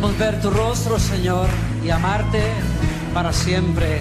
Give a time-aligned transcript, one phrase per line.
[0.00, 1.46] Queremos ver tu rostro, Señor,
[1.84, 2.40] y amarte
[3.12, 4.00] para siempre.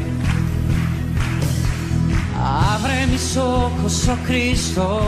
[2.42, 5.02] Abre mis ojos, oh Cristo.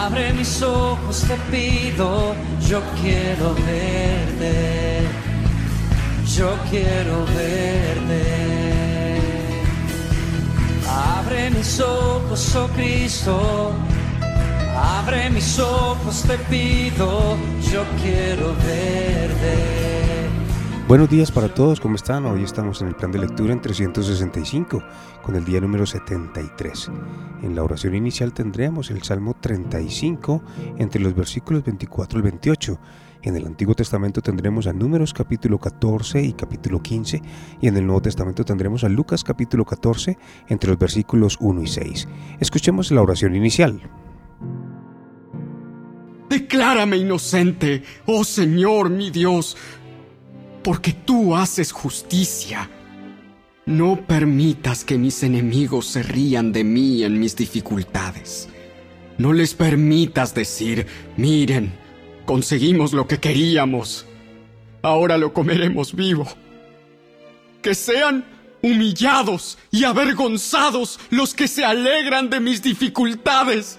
[0.00, 2.36] Abre mis ojos, te pido.
[2.68, 5.08] Yo quiero verte.
[6.36, 8.22] Yo quiero verte.
[11.18, 13.72] Abre mis ojos, oh Cristo.
[14.84, 17.36] Abre mis ojos, te pido.
[17.70, 19.72] Yo quiero verte.
[20.88, 22.26] Buenos días para todos, ¿cómo están?
[22.26, 24.82] Hoy estamos en el plan de lectura en 365,
[25.22, 26.90] con el día número 73.
[27.42, 30.42] En la oración inicial tendremos el Salmo 35
[30.78, 32.80] entre los versículos 24 al 28.
[33.22, 37.22] En el Antiguo Testamento tendremos a Números capítulo 14 y capítulo 15
[37.60, 41.68] y en el Nuevo Testamento tendremos a Lucas capítulo 14 entre los versículos 1 y
[41.68, 42.08] 6.
[42.40, 43.80] Escuchemos la oración inicial.
[46.32, 49.54] Declárame inocente, oh Señor mi Dios
[50.64, 52.70] porque tú haces justicia.
[53.66, 58.48] No permitas que mis enemigos se rían de mí en mis dificultades.
[59.18, 60.86] No les permitas decir,
[61.18, 61.74] miren,
[62.24, 64.06] conseguimos lo que queríamos.
[64.80, 66.26] Ahora lo comeremos vivo.
[67.60, 68.24] Que sean
[68.62, 73.78] humillados y avergonzados los que se alegran de mis dificultades.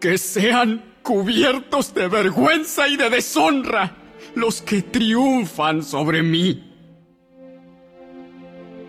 [0.00, 3.96] Que sean cubiertos de vergüenza y de deshonra
[4.34, 6.68] los que triunfan sobre mí.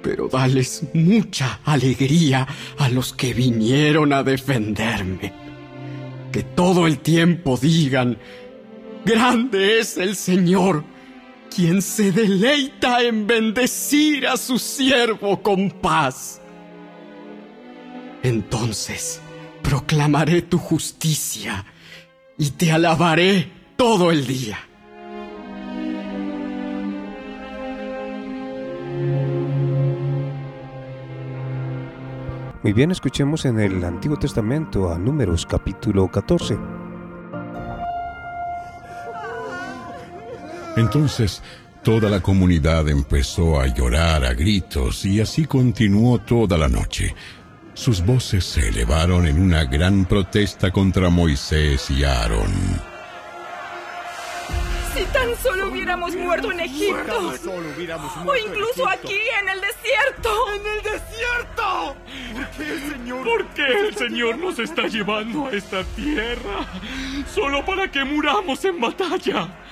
[0.02, 2.48] Pero dales mucha alegría
[2.78, 5.34] a los que vinieron a defenderme.
[6.32, 8.18] Que todo el tiempo digan,
[9.06, 10.84] grande es el Señor,
[11.54, 16.42] quien se deleita en bendecir a su siervo con paz.
[18.24, 19.22] Entonces
[19.62, 21.66] proclamaré tu justicia
[22.44, 24.60] y te alabaré todo el día.
[32.62, 36.58] Muy bien, escuchemos en el Antiguo Testamento a Números capítulo 14.
[40.76, 41.42] Entonces
[41.82, 47.16] toda la comunidad empezó a llorar a gritos y así continuó toda la noche.
[47.84, 52.50] Sus voces se elevaron en una gran protesta contra Moisés y Aarón.
[54.96, 57.34] Si tan solo hubiéramos muerto en Egipto.
[58.26, 60.30] o incluso aquí en el desierto.
[60.56, 61.96] ¡En el desierto!
[62.34, 63.24] ¿Por qué, Señor?
[63.26, 66.66] ¿Por qué el Señor nos está llevando a esta tierra?
[67.36, 69.63] Solo para que muramos en batalla.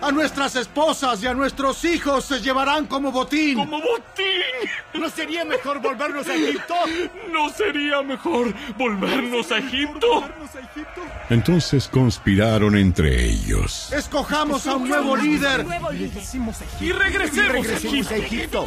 [0.00, 3.56] A nuestras esposas y a nuestros hijos se llevarán como botín.
[3.56, 4.70] ¡Como botín!
[4.94, 6.74] ¿No sería mejor volvernos a Egipto?
[7.32, 10.24] ¿No sería mejor volvernos a Egipto?
[11.30, 13.92] Entonces conspiraron entre ellos.
[13.92, 15.66] Escojamos a un nuevo líder.
[16.80, 17.66] Y regresemos,
[18.10, 18.66] a Egipto.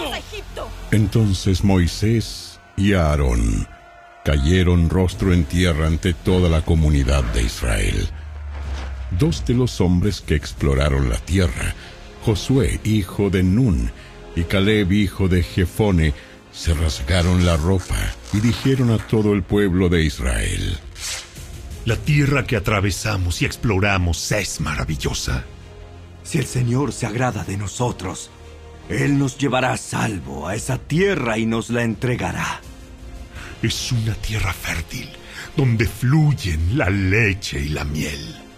[0.91, 3.67] Entonces Moisés y Aarón
[4.25, 8.09] cayeron rostro en tierra ante toda la comunidad de Israel
[9.19, 11.75] dos de los hombres que exploraron la tierra,
[12.23, 13.91] Josué, hijo de Nun,
[14.35, 16.13] y Caleb, hijo de Jefone,
[16.51, 17.97] se rasgaron la ropa
[18.33, 20.77] y dijeron a todo el pueblo de Israel,
[21.85, 25.45] La tierra que atravesamos y exploramos es maravillosa.
[26.23, 28.29] Si el Señor se agrada de nosotros,
[28.89, 32.61] Él nos llevará a salvo a esa tierra y nos la entregará.
[33.63, 35.09] Es una tierra fértil,
[35.57, 38.50] donde fluyen la leche y la miel.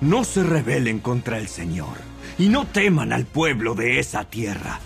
[0.00, 1.96] No se rebelen contra el Señor
[2.38, 4.80] y no teman al pueblo de esa tierra.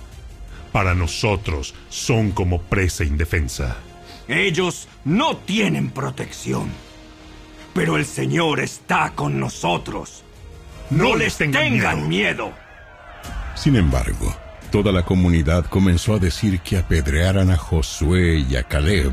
[0.73, 3.77] Para nosotros son como presa indefensa.
[4.27, 6.69] Ellos no tienen protección.
[7.75, 10.25] Pero el Señor está con nosotros.
[10.91, 12.53] No, les tengan, miedo.
[13.55, 14.35] Sin embargo,
[14.71, 19.12] toda la comunidad comenzó a decir que apedrearan a Josué y a Caleb.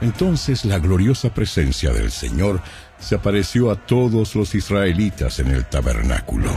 [0.00, 2.60] Entonces la gloriosa presencia del Señor
[2.98, 6.50] se apareció a todos los israelitas en el tabernáculo.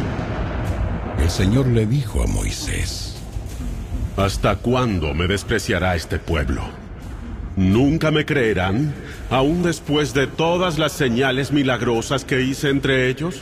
[1.20, 3.16] El Señor le dijo a Moisés,
[4.16, 6.64] ¿Hasta cuándo me despreciará este pueblo?
[7.56, 8.94] ¿Nunca me creerán,
[9.30, 13.42] aún después de todas las señales milagrosas que hice entre ellos?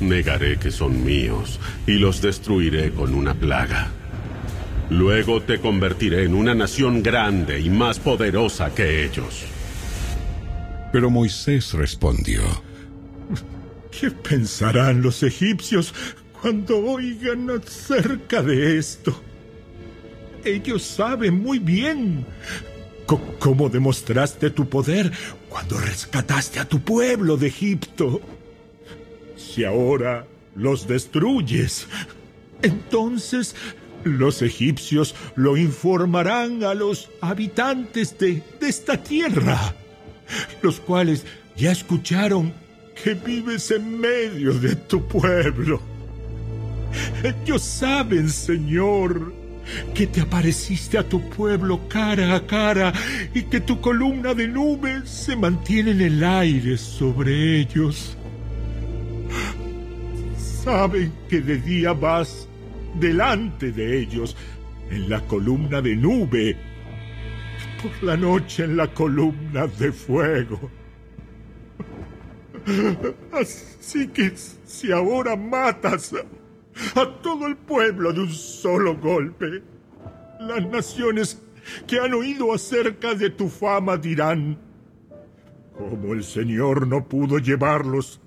[0.00, 3.88] Negaré que son míos y los destruiré con una plaga.
[4.90, 9.44] Luego te convertiré en una nación grande y más poderosa que ellos.
[10.94, 12.40] Pero Moisés respondió,
[13.90, 15.92] ¿Qué pensarán los egipcios
[16.40, 19.20] cuando oigan acerca de esto?
[20.44, 22.24] Ellos saben muy bien
[23.40, 25.10] cómo demostraste tu poder
[25.48, 28.20] cuando rescataste a tu pueblo de Egipto.
[29.36, 31.88] Si ahora los destruyes.
[32.62, 33.56] Entonces
[34.04, 39.74] los egipcios lo informarán a los habitantes de, de esta tierra,
[40.62, 41.24] los cuales
[41.56, 42.52] ya escucharon
[43.02, 45.80] que vives en medio de tu pueblo.
[47.22, 49.32] Ellos saben, Señor,
[49.94, 52.92] que te apareciste a tu pueblo cara a cara
[53.34, 58.16] y que tu columna de nubes se mantiene en el aire sobre ellos.
[60.36, 62.48] Saben que de día vas
[62.98, 64.36] delante de ellos
[64.90, 66.56] en la columna de nube,
[67.84, 70.70] por la noche en la columna de fuego.
[73.32, 74.32] Así que
[74.64, 76.14] si ahora matas
[76.94, 79.62] a todo el pueblo de un solo golpe.
[80.40, 81.42] Las naciones
[81.86, 84.58] que han oído acerca de tu fama dirán,
[85.76, 88.20] como el Señor no pudo llevarlos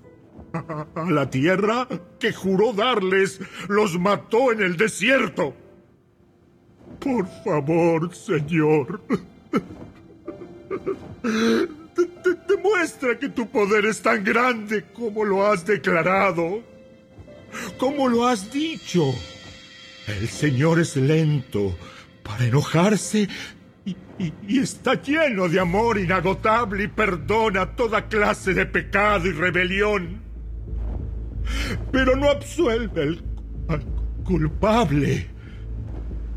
[0.52, 1.88] a, la tierra
[2.18, 5.54] que juró darles, los mató en el desierto.
[7.00, 9.00] Por favor, Señor,
[12.48, 16.62] demuestra que tu poder es tan grande como lo has declarado
[17.78, 19.14] como lo has dicho.
[20.06, 21.76] El Señor es lento
[22.22, 23.28] para enojarse
[23.84, 30.22] y, está lleno de amor inagotable y perdona toda clase de pecado y rebelión.
[31.92, 33.18] Pero no absuelve
[33.68, 33.84] al
[34.24, 35.28] culpable.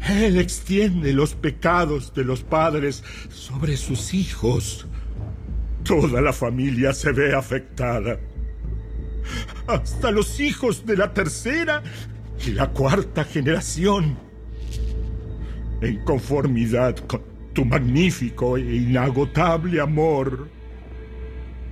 [0.09, 4.87] Él extiende los pecados de los padres sobre sus hijos.
[5.83, 8.19] Toda la familia se ve afectada
[9.67, 11.83] hasta los hijos de la tercera
[12.45, 14.17] y la cuarta generación.
[15.81, 17.21] En conformidad con
[17.53, 20.47] tu magnífico e inagotable amor,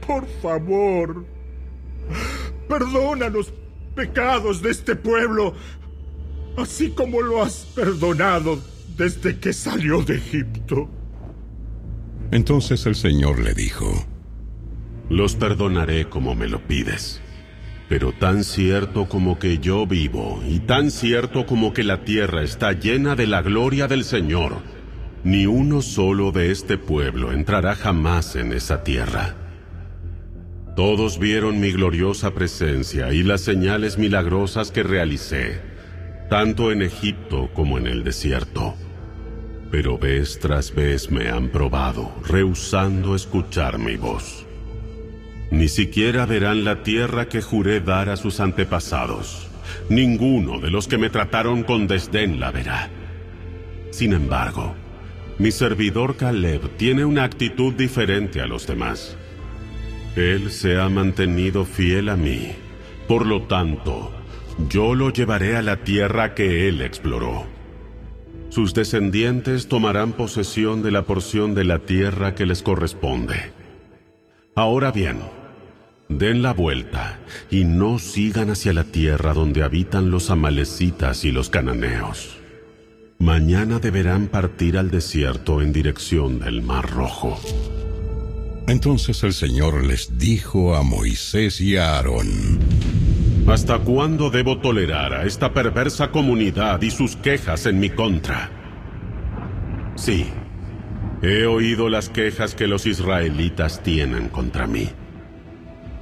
[0.06, 1.26] por favor,
[2.68, 3.54] perdona los
[3.96, 5.54] pecados de este pueblo,
[6.62, 8.60] así como lo has perdonado
[8.98, 10.90] desde que salió de Egipto.
[12.32, 14.06] Entonces el Señor le dijo,
[15.10, 17.22] Los perdonaré como me lo pides.
[17.88, 22.74] Pero tan cierto como que yo vivo, y tan cierto como que la tierra está
[22.74, 24.58] llena de la gloria del Señor,
[25.24, 29.36] ni uno solo de este pueblo entrará jamás en esa tierra.
[30.76, 35.60] Todos vieron mi gloriosa presencia y las señales milagrosas que realicé,
[36.30, 38.76] tanto en Egipto como en el desierto.
[39.72, 44.46] Pero vez tras vez me han probado, rehusando escuchar mi voz.
[45.52, 49.48] Ni siquiera verán la tierra que juré dar a sus antepasados.
[49.90, 52.90] Ninguno de los que me trataron con desdén la verá.
[53.90, 54.76] Sin embargo,
[55.40, 59.18] mi servidor Caleb tiene una actitud diferente a los demás.
[60.16, 62.52] Él se ha mantenido fiel a mí.
[63.08, 64.12] Por lo tanto,
[64.68, 67.46] yo lo llevaré a la tierra que él exploró.
[68.50, 73.52] Sus descendientes tomarán posesión de la porción de la tierra que les corresponde.
[74.56, 75.20] Ahora bien,
[76.10, 77.20] Den la vuelta
[77.52, 82.40] y no sigan hacia la tierra donde habitan los amalecitas y los cananeos.
[83.20, 87.40] Mañana deberán partir al desierto en dirección del Mar Rojo.
[88.68, 92.58] Entonces el Señor les dijo a Moisés y a Aarón,
[93.52, 98.52] ¿Hasta cuándo debo tolerar a esta perversa comunidad y sus quejas en mi contra?
[99.96, 100.28] Sí,
[101.24, 104.90] he oído las quejas que los israelitas tienen contra mí.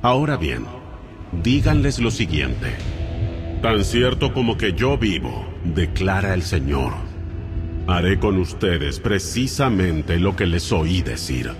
[0.01, 0.65] Ahora bien,
[1.41, 2.75] díganles lo siguiente.
[3.61, 6.95] Tan cierto como que yo vivo, declara el Señor,
[7.87, 11.51] haré con ustedes precisamente lo que les oí decir.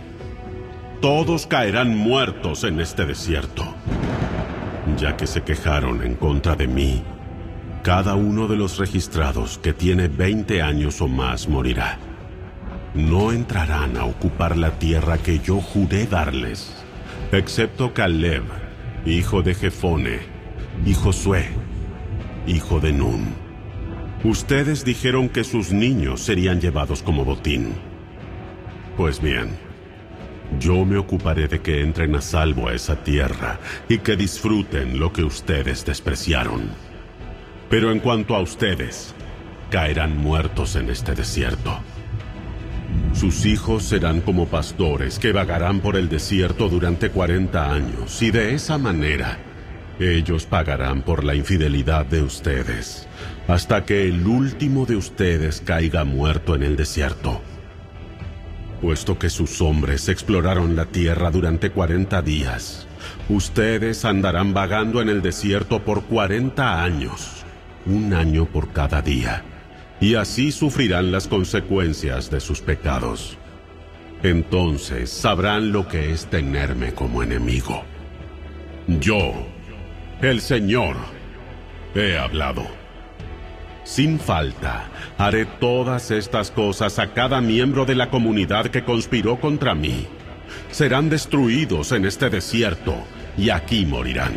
[1.00, 3.74] Todos caerán muertos en este desierto,
[4.98, 7.04] ya que se quejaron en contra de mí.
[7.84, 11.98] Cada uno de los registrados que tiene 20 años o más morirá.
[12.94, 16.84] No entrarán a ocupar la tierra que yo juré darles
[17.32, 18.44] excepto Caleb,
[19.06, 20.20] hijo de Jefone,
[20.86, 21.50] y Josué,
[22.46, 23.36] hijo de Nun.
[24.24, 27.74] Ustedes dijeron que sus niños serían llevados como botín.
[28.96, 29.58] Pues bien,
[30.60, 35.12] yo me ocuparé de que entren a salvo a esa tierra y que disfruten lo
[35.12, 36.70] que ustedes despreciaron.
[37.70, 39.14] Pero en cuanto a ustedes,
[39.70, 41.80] caerán muertos en este desierto.
[43.14, 48.56] Sus hijos serán como pastores que vagarán por el desierto durante 40 años y de
[48.56, 49.38] esa manera
[50.00, 53.08] ellos pagarán por la infidelidad de ustedes
[53.48, 57.42] hasta que el último de ustedes caiga muerto en el desierto.
[58.82, 62.88] Puesto que sus hombres exploraron la tierra durante cuarenta días,
[63.28, 67.44] ustedes andarán vagando en el desierto por cuarenta años,
[67.88, 69.44] un año por cada día,
[70.00, 73.38] y así sufrirán las consecuencias de sus pecados.
[74.22, 77.84] Entonces sabrán lo que es tenerme como enemigo.
[78.88, 79.34] Yo,
[80.22, 80.98] el Señor,
[81.96, 82.87] he hablado.
[83.88, 89.74] Sin falta, haré todas estas cosas a cada miembro de la comunidad que conspiró contra
[89.74, 90.06] mí.
[90.72, 92.96] Serán destruidos en este desierto
[93.38, 94.34] y aquí morirán.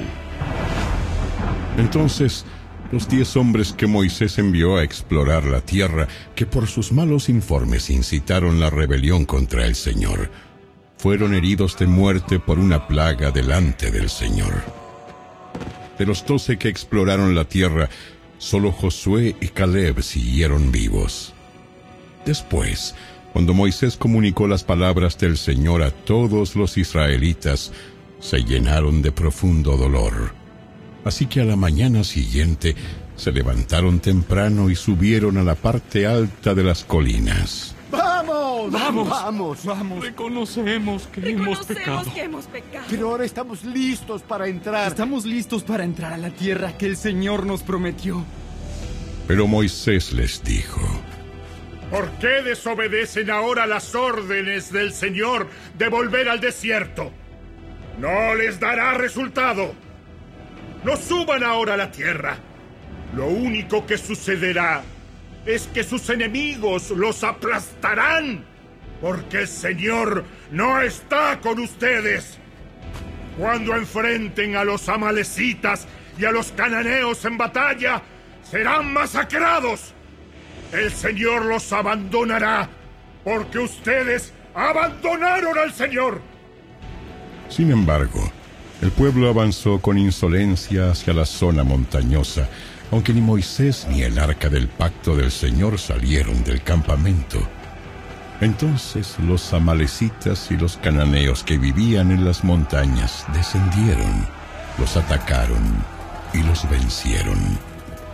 [1.78, 2.46] Entonces,
[2.92, 7.90] los diez hombres que Moisés envió a explorar la tierra, que por sus malos informes
[7.90, 10.30] incitaron la rebelión contra el Señor,
[10.96, 14.62] fueron heridos de muerte por una plaga delante del Señor.
[15.98, 17.90] De los doce que exploraron la tierra,
[18.40, 21.34] Solo Josué y Caleb siguieron vivos.
[22.24, 22.94] Después,
[23.34, 27.70] cuando Moisés comunicó las palabras del Señor a todos los israelitas,
[28.18, 30.32] se llenaron de profundo dolor.
[31.04, 32.74] Así que a la mañana siguiente
[33.14, 37.74] se levantaron temprano y subieron a la parte alta de las colinas.
[38.68, 39.08] ¡Vamos!
[39.08, 39.08] ¡Vamos!
[39.08, 39.64] ¡Vamos!
[39.64, 40.04] ¡Vamos!
[40.04, 42.12] Reconocemos que hemos pecado.
[42.12, 42.86] que hemos pecado.
[42.90, 44.88] Pero ahora estamos listos para entrar.
[44.88, 48.24] Estamos listos para entrar a la tierra que el Señor nos prometió.
[49.26, 50.80] Pero Moisés les dijo,
[51.90, 57.10] ¿Por qué desobedecen ahora las órdenes del Señor de volver al desierto?
[57.98, 59.74] No les dará resultado.
[60.84, 62.38] No suban ahora a la tierra.
[63.14, 64.82] Lo único que sucederá
[65.44, 68.44] es que sus enemigos los aplastarán,
[69.00, 72.38] porque el Señor no está con ustedes.
[73.38, 75.86] Cuando enfrenten a los amalecitas
[76.18, 78.02] y a los cananeos en batalla,
[78.42, 79.94] serán masacrados.
[80.72, 82.68] El Señor los abandonará,
[83.24, 86.20] porque ustedes abandonaron al Señor.
[87.48, 88.30] Sin embargo,
[88.82, 92.48] el pueblo avanzó con insolencia hacia la zona montañosa,
[92.90, 97.40] aunque ni Moisés ni el arca del pacto del Señor salieron del campamento.
[98.40, 104.26] Entonces los amalecitas y los cananeos que vivían en las montañas descendieron,
[104.78, 105.62] los atacaron
[106.32, 107.38] y los vencieron,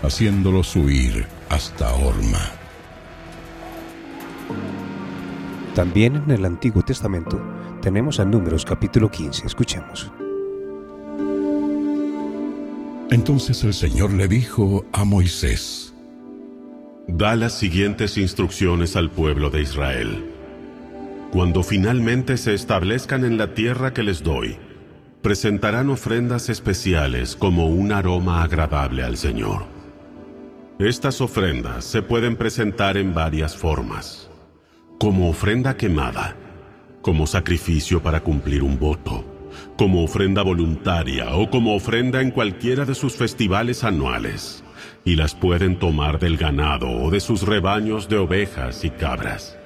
[0.03, 2.41] haciéndolos huir hasta Orma.
[5.77, 7.41] También en el Antiguo Testamento
[7.81, 9.47] tenemos a Números capítulo 15.
[9.47, 10.11] Escuchemos.
[13.11, 15.95] Entonces el Señor le dijo a Moisés,
[17.09, 20.29] Da las siguientes instrucciones al pueblo de Israel.
[21.31, 24.57] Cuando finalmente se establezcan en la tierra que les doy,
[25.23, 29.67] presentarán ofrendas especiales como un aroma agradable al Señor.
[30.81, 34.29] Estas ofrendas se pueden presentar en varias formas,
[34.99, 36.37] como ofrenda quemada,
[37.03, 39.25] como sacrificio para cumplir un voto,
[39.79, 44.65] como ofrenda voluntaria o como ofrenda en cualquiera de sus festivales anuales,
[45.07, 49.57] y las pueden tomar del ganado o de sus rebaños de ovejas y cabras.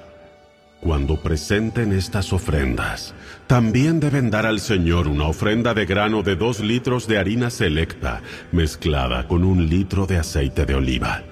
[0.80, 3.14] Cuando presenten estas ofrendas,
[3.47, 8.20] también deben dar al Señor una ofrenda de grano de dos litros de harina selecta
[8.52, 11.23] mezclada con un litro de aceite de oliva.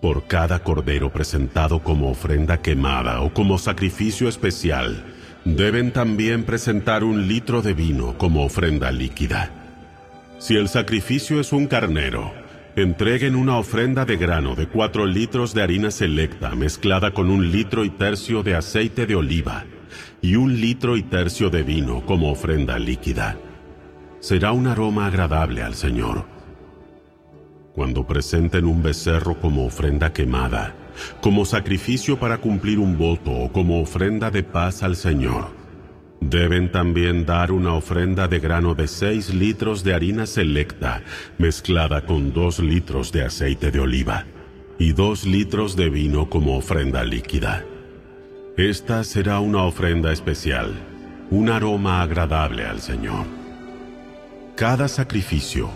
[0.00, 5.04] Por cada cordero presentado como ofrenda quemada o como sacrificio especial,
[5.44, 9.50] deben también presentar un litro de vino como ofrenda líquida.
[10.38, 12.32] Si el sacrificio es un carnero,
[12.82, 17.84] entreguen una ofrenda de grano de cuatro litros de harina selecta mezclada con un litro
[17.84, 19.64] y tercio de aceite de oliva
[20.20, 23.36] y un litro y tercio de vino como ofrenda líquida.
[24.20, 26.26] Será un aroma agradable al Señor.
[27.74, 30.74] Cuando presenten un becerro como ofrenda quemada,
[31.20, 35.57] como sacrificio para cumplir un voto o como ofrenda de paz al Señor,
[36.20, 41.02] Deben también dar una ofrenda de grano de seis litros de harina selecta,
[41.38, 44.26] mezclada con dos litros de aceite de oliva,
[44.78, 47.64] y dos litros de vino como ofrenda líquida.
[48.56, 50.74] Esta será una ofrenda especial,
[51.30, 53.24] un aroma agradable al Señor.
[54.56, 55.70] Cada sacrificio,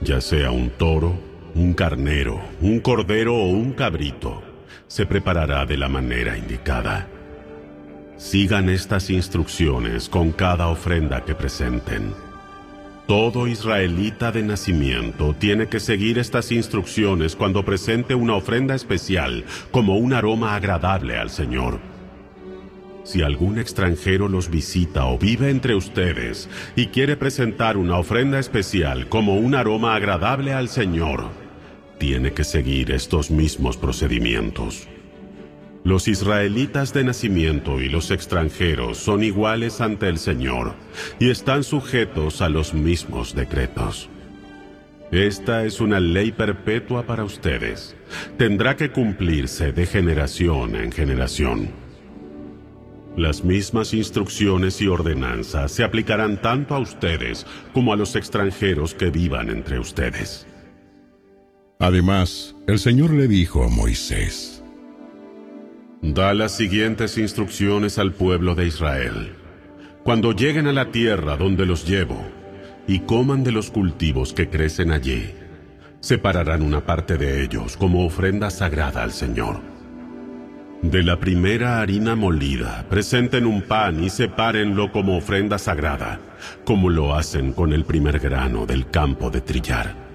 [0.00, 1.18] ya sea un toro,
[1.56, 4.42] un carnero, un cordero o un cabrito,
[4.86, 7.08] se preparará de la manera indicada.
[8.18, 12.12] Sigan estas instrucciones con cada ofrenda que presenten.
[13.06, 19.98] Todo israelita de nacimiento tiene que seguir estas instrucciones cuando presente una ofrenda especial como
[19.98, 21.78] un aroma agradable al Señor.
[23.04, 29.08] Si algún extranjero los visita o vive entre ustedes y quiere presentar una ofrenda especial
[29.08, 31.28] como un aroma agradable al Señor,
[31.98, 34.88] tiene que seguir estos mismos procedimientos.
[35.84, 40.74] Los israelitas de nacimiento y los extranjeros son iguales ante el Señor
[41.18, 44.10] y están sujetos a los mismos decretos.
[45.10, 47.96] Esta es una ley perpetua para ustedes.
[48.36, 51.70] Tendrá que cumplirse de generación en generación.
[53.16, 59.10] Las mismas instrucciones y ordenanzas se aplicarán tanto a ustedes como a los extranjeros que
[59.10, 60.46] vivan entre ustedes.
[61.80, 64.57] Además, el Señor le dijo a Moisés,
[66.02, 69.34] Da las siguientes instrucciones al pueblo de Israel.
[70.04, 72.24] Cuando lleguen a la tierra donde los llevo,
[72.86, 75.34] y coman de los cultivos que crecen allí,
[75.98, 79.60] separarán una parte de ellos como ofrenda sagrada al Señor.
[80.82, 86.20] De la primera harina molida, presenten un pan y sepárenlo como ofrenda sagrada,
[86.64, 90.07] como lo hacen con el primer grano del campo de trillar.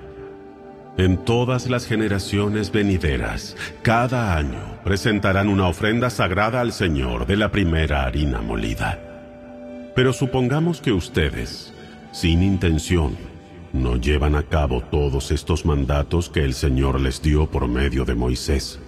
[0.96, 7.52] En todas las generaciones venideras, cada año presentarán una ofrenda sagrada al Señor de la
[7.52, 9.00] primera harina molida.
[9.96, 11.74] Pero supongamos que ustedes,
[12.12, 13.18] sin intención,
[13.74, 18.14] no llevan a cabo todos estos mandatos que el Señor les dio por medio de
[18.14, 18.80] Moisés.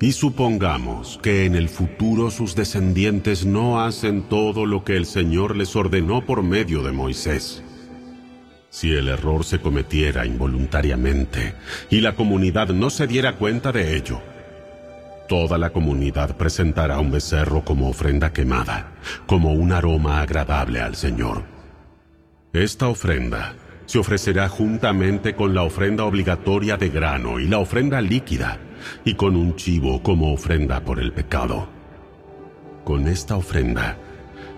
[0.00, 5.54] Y supongamos que en el futuro sus descendientes no hacen todo lo que el Señor
[5.54, 7.62] les ordenó por medio de Moisés.
[8.76, 11.54] Si el error se cometiera involuntariamente
[11.88, 14.20] y la comunidad no se diera cuenta de ello,
[15.30, 18.92] toda la comunidad presentará un becerro como ofrenda quemada,
[19.24, 21.44] como un aroma agradable al Señor.
[22.52, 23.54] Esta ofrenda
[23.86, 28.58] se ofrecerá juntamente con la ofrenda obligatoria de grano y la ofrenda líquida,
[29.06, 31.66] y con un chivo como ofrenda por el pecado.
[32.84, 33.96] Con esta ofrenda,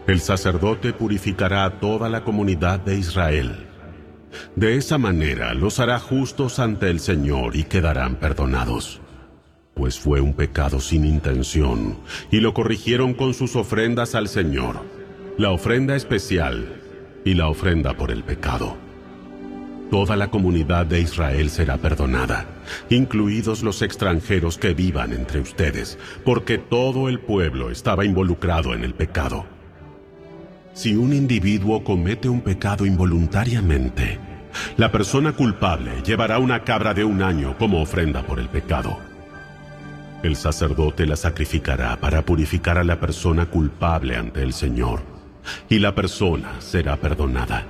[0.08, 3.67] el sacerdote purificará a toda la comunidad de Israel
[4.56, 9.00] de esa manera los hará justos ante el Señor y quedarán perdonados.
[9.74, 11.98] Pues fue un pecado sin intención,
[12.30, 14.80] y lo corrigieron con sus ofrendas al Señor,
[15.36, 16.80] la ofrenda especial
[17.24, 18.76] y la ofrenda por el pecado.
[19.90, 22.46] Toda la comunidad de Israel será perdonada,
[22.90, 28.94] incluidos los extranjeros que vivan entre ustedes, porque todo el pueblo estaba involucrado en el
[28.94, 29.57] pecado.
[30.78, 34.20] Si un individuo comete un pecado involuntariamente,
[34.76, 38.96] la persona culpable llevará una cabra de un año como ofrenda por el pecado.
[40.22, 45.00] El sacerdote la sacrificará para purificar a la persona culpable ante el Señor,
[45.68, 47.66] y la persona será perdonada.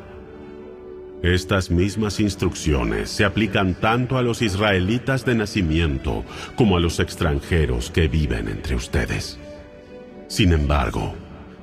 [1.22, 7.90] Estas mismas instrucciones se aplican tanto a los israelitas de nacimiento como a los extranjeros
[7.90, 9.38] que viven entre ustedes.
[10.26, 11.14] Sin embargo,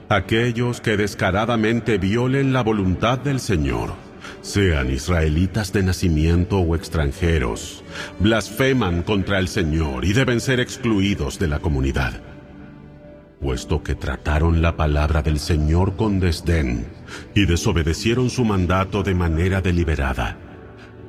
[0.09, 3.93] aquellos que descaradamente violen la voluntad del Señor,
[4.41, 7.83] sean israelitas de nacimiento o extranjeros,
[8.19, 12.21] blasfeman contra el Señor y deben ser excluidos de la comunidad.
[13.39, 16.87] Puesto que trataron la palabra del Señor con desdén
[17.33, 20.37] y desobedecieron su mandato de manera deliberada,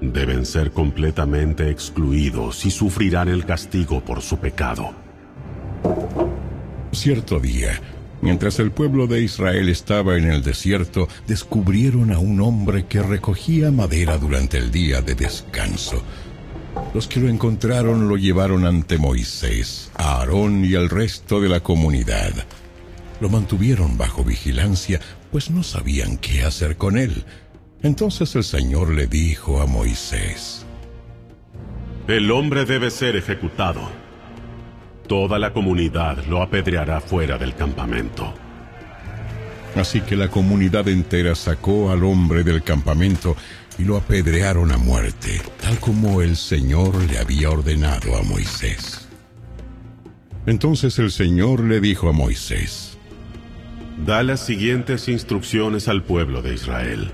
[0.01, 4.93] deben ser completamente excluidos y sufrirán el castigo por su pecado.
[6.93, 7.81] Cierto día,
[8.23, 13.71] Mientras el pueblo de Israel estaba en el desierto, descubrieron a un hombre que recogía
[13.71, 16.03] madera durante el día de descanso.
[16.95, 21.61] Los que lo encontraron lo llevaron ante Moisés, a Aarón y al resto de la
[21.61, 22.33] comunidad.
[23.21, 25.01] Lo mantuvieron bajo vigilancia,
[25.31, 27.25] pues no sabían qué hacer con él.
[27.83, 30.65] Entonces el Señor le dijo a Moisés,
[32.09, 34.06] El hombre debe ser ejecutado
[35.07, 38.35] Toda la comunidad lo apedreará fuera del campamento.
[39.77, 43.37] Así que la comunidad entera sacó al hombre del campamento
[43.79, 49.07] y lo apedrearon a muerte, tal como el Señor le había ordenado a Moisés.
[50.47, 52.99] Entonces el Señor le dijo a Moisés,
[54.05, 57.13] Da las siguientes instrucciones al pueblo de Israel.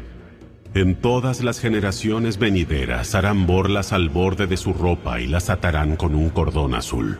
[0.74, 5.96] En todas las generaciones venideras harán borlas al borde de su ropa y las atarán
[5.96, 7.18] con un cordón azul.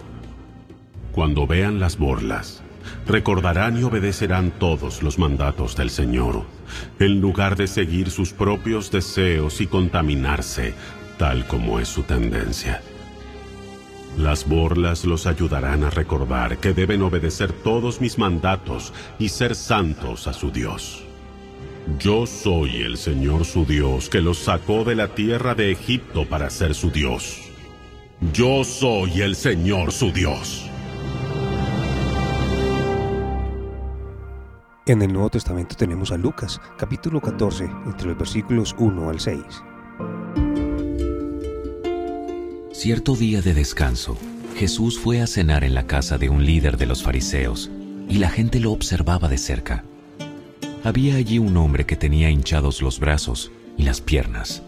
[1.13, 2.63] Cuando vean las borlas,
[3.07, 6.45] recordarán y obedecerán todos los mandatos del Señor,
[6.99, 10.73] en lugar de seguir sus propios deseos y contaminarse,
[11.19, 12.81] tal como es su tendencia.
[14.17, 20.27] Las borlas los ayudarán a recordar que deben obedecer todos mis mandatos y ser santos
[20.27, 21.05] a su Dios.
[21.99, 26.49] Yo soy el Señor su Dios que los sacó de la tierra de Egipto para
[26.49, 27.43] ser su Dios.
[28.33, 30.72] Yo soy el Señor su Dios.
[34.85, 39.39] En el Nuevo Testamento tenemos a Lucas, capítulo 14, entre los versículos 1 al 6.
[42.73, 44.19] Cierto día de descanso,
[44.57, 47.71] Jesús fue a cenar en la casa de un líder de los fariseos
[48.09, 49.85] y la gente lo observaba de cerca.
[50.83, 54.65] Había allí un hombre que tenía hinchados los brazos y las piernas.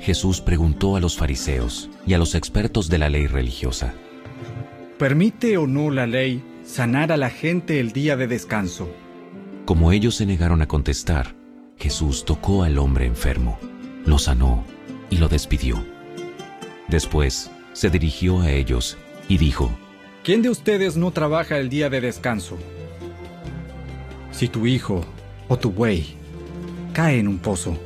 [0.00, 3.92] Jesús preguntó a los fariseos y a los expertos de la ley religiosa,
[4.98, 8.88] ¿Permite o no la ley sanar a la gente el día de descanso?
[9.66, 11.34] Como ellos se negaron a contestar,
[11.76, 13.58] Jesús tocó al hombre enfermo,
[14.04, 14.64] lo sanó
[15.10, 15.84] y lo despidió.
[16.86, 18.96] Después se dirigió a ellos
[19.28, 19.68] y dijo,
[20.22, 22.56] ¿Quién de ustedes no trabaja el día de descanso?
[24.30, 25.04] Si tu hijo
[25.48, 26.14] o tu buey
[26.92, 27.76] cae en un pozo,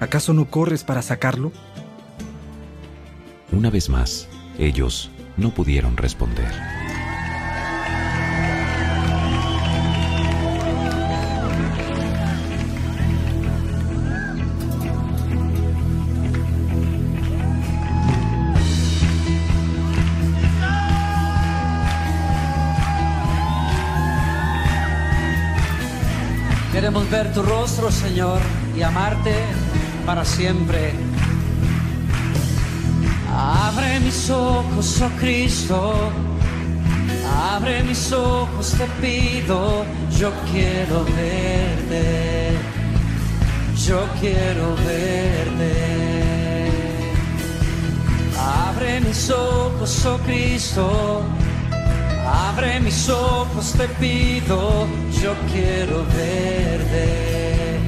[0.00, 1.50] ¿acaso no corres para sacarlo?
[3.52, 4.28] Una vez más,
[4.58, 6.77] ellos no pudieron responder.
[26.88, 28.40] Queremos ver tu rostro, Señor,
[28.74, 29.34] y amarte
[30.06, 30.94] para siempre.
[33.30, 36.10] Abre mis ojos, oh Cristo.
[37.52, 39.84] Abre mis ojos, te pido.
[40.18, 42.56] Yo quiero verte.
[43.86, 45.74] Yo quiero verte.
[48.66, 51.22] Abre mis ojos, oh Cristo.
[52.30, 54.86] Abre mis ojos, te pido,
[55.22, 57.80] yo quiero verte,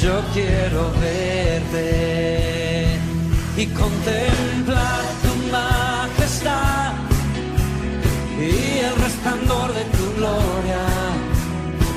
[0.00, 2.86] yo quiero verte.
[3.58, 6.94] Y contemplar tu majestad
[8.40, 10.84] y el resplandor de tu gloria.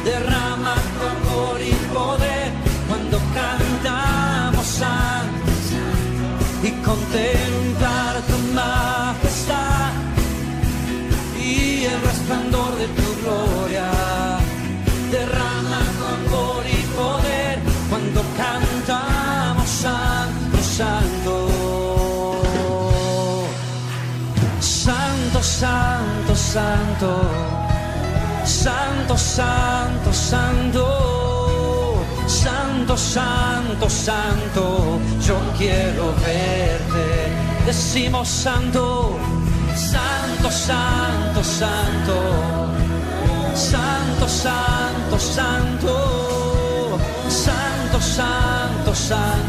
[0.03, 2.51] Derrama tu amor y poder
[2.87, 5.61] cuando cantamos santos
[6.63, 7.48] y contemplar
[25.59, 27.27] Santo, santo, santo.
[28.45, 30.85] Santo, santo, santo.
[32.95, 34.99] Santo, santo.
[35.19, 37.33] Yo quiero verte.
[37.65, 39.19] Decimos santo.
[39.75, 42.15] Santo, santo, santo,
[43.53, 45.99] santo, santo, santo,
[47.27, 49.48] santo, santo, santo,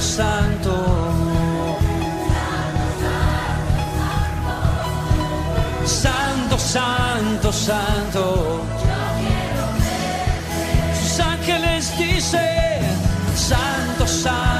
[0.00, 0.70] santo.
[5.84, 8.60] Santo, santo, santo.
[11.00, 12.82] Sus ángeles dicen,
[13.36, 14.53] Santo, Santo.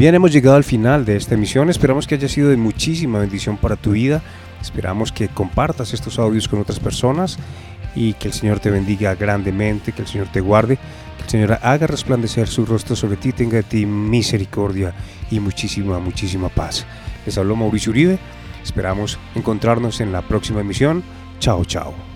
[0.00, 1.68] Bien, hemos llegado al final de esta emisión.
[1.68, 4.22] Esperamos que haya sido de muchísima bendición para tu vida.
[4.62, 7.38] Esperamos que compartas estos audios con otras personas
[7.94, 10.78] y que el Señor te bendiga grandemente, que el Señor te guarde,
[11.18, 14.94] que el Señor haga resplandecer su rostro sobre ti, tenga de ti misericordia
[15.30, 16.86] y muchísima, muchísima paz.
[17.26, 18.18] Les habló Mauricio Uribe.
[18.64, 21.02] Esperamos encontrarnos en la próxima emisión.
[21.40, 22.09] Chao, chao.